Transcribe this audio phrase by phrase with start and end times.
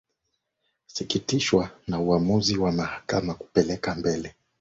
[0.87, 4.35] sikitishwa na uwamuzi wa mahakama kupeleka mbele